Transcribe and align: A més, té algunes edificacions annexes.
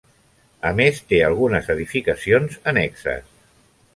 A 0.69 0.71
més, 0.79 1.01
té 1.11 1.19
algunes 1.25 1.69
edificacions 1.75 2.57
annexes. 2.73 3.31